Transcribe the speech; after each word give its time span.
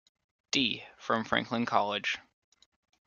D. 0.49 0.83
from 0.97 1.23
Franklin 1.23 1.67
College. 1.67 2.17